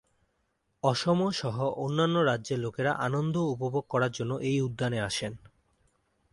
[0.83, 5.33] অসম সহ অন্যান্য রাজ্যের লোকেরা আনন্দ উপভোগ করার জন্য এই উদ্যানে আসেন।